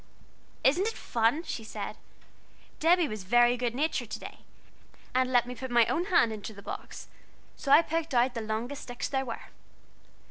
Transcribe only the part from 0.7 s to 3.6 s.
it fun?" she said. "Debby was real